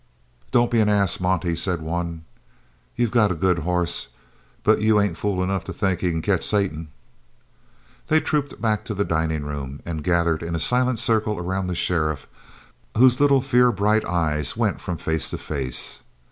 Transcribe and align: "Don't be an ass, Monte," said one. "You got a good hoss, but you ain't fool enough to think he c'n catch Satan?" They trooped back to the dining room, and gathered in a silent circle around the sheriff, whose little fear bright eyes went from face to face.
"Don't 0.49 0.71
be 0.71 0.79
an 0.79 0.89
ass, 0.89 1.19
Monte," 1.19 1.55
said 1.55 1.79
one. 1.79 2.23
"You 2.95 3.07
got 3.07 3.31
a 3.31 3.35
good 3.35 3.59
hoss, 3.59 4.07
but 4.63 4.81
you 4.81 4.99
ain't 4.99 5.15
fool 5.15 5.43
enough 5.43 5.63
to 5.65 5.73
think 5.73 5.99
he 5.99 6.09
c'n 6.09 6.23
catch 6.23 6.43
Satan?" 6.43 6.87
They 8.07 8.19
trooped 8.19 8.59
back 8.59 8.83
to 8.85 8.95
the 8.95 9.05
dining 9.05 9.43
room, 9.45 9.79
and 9.85 10.03
gathered 10.03 10.41
in 10.41 10.55
a 10.55 10.59
silent 10.59 10.97
circle 10.97 11.37
around 11.37 11.67
the 11.67 11.75
sheriff, 11.75 12.27
whose 12.97 13.19
little 13.19 13.41
fear 13.41 13.71
bright 13.71 14.03
eyes 14.03 14.57
went 14.57 14.81
from 14.81 14.97
face 14.97 15.29
to 15.29 15.37
face. 15.37 16.01